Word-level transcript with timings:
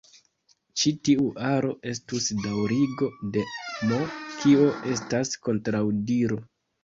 Ĉi 0.83 0.91
tiu 1.07 1.25
aro 1.49 1.73
estus 1.91 2.29
daŭrigo 2.45 3.09
de 3.35 3.43
"M", 3.91 4.01
kio 4.41 4.67
estas 4.95 5.35
kontraŭdiro. 5.49 6.41